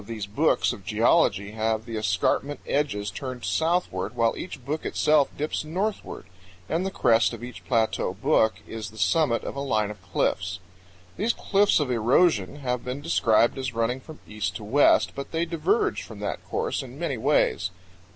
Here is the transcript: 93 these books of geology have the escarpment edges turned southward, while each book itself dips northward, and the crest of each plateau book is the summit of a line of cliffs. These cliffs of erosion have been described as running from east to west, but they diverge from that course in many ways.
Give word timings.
93 0.01 0.15
these 0.15 0.25
books 0.25 0.73
of 0.73 0.83
geology 0.83 1.51
have 1.51 1.85
the 1.85 1.95
escarpment 1.95 2.59
edges 2.65 3.11
turned 3.11 3.45
southward, 3.45 4.15
while 4.15 4.35
each 4.35 4.65
book 4.65 4.83
itself 4.83 5.29
dips 5.37 5.63
northward, 5.63 6.25
and 6.67 6.83
the 6.83 6.89
crest 6.89 7.33
of 7.33 7.43
each 7.43 7.63
plateau 7.65 8.11
book 8.15 8.55
is 8.67 8.89
the 8.89 8.97
summit 8.97 9.43
of 9.43 9.55
a 9.55 9.59
line 9.59 9.91
of 9.91 10.01
cliffs. 10.01 10.57
These 11.17 11.33
cliffs 11.33 11.79
of 11.79 11.91
erosion 11.91 12.55
have 12.61 12.83
been 12.83 13.01
described 13.01 13.59
as 13.59 13.75
running 13.75 13.99
from 13.99 14.17
east 14.27 14.55
to 14.55 14.63
west, 14.63 15.11
but 15.13 15.31
they 15.31 15.45
diverge 15.45 16.01
from 16.01 16.17
that 16.21 16.43
course 16.49 16.81
in 16.81 16.97
many 16.97 17.17
ways. 17.17 17.69